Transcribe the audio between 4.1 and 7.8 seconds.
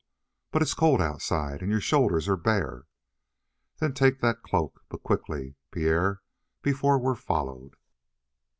that cloak. But quickly, Pierre, before we're followed."